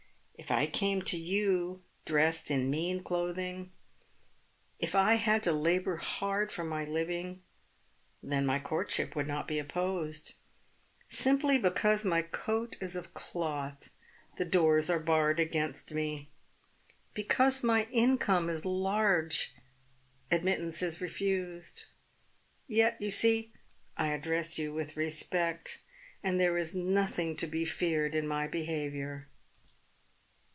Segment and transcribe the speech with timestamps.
[0.43, 3.71] If I came to you dressed in mean clothing—
[4.79, 7.43] if I had to labour hard for my living—
[8.31, 10.33] then my courtship would not be oppose^.
[11.07, 13.91] Simply be cause my coat is of cloth,
[14.37, 16.31] the doors are barred against me.
[17.13, 19.53] Because my income is large,
[20.31, 21.85] admittance is refused.
[22.67, 23.53] Yet you see
[23.95, 25.83] I address you with respect,
[26.23, 29.27] and there is nothing to be feared in my be haviour."